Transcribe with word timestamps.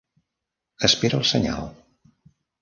Espera 0.89 1.19
el 1.19 1.27
senyal! 1.33 1.69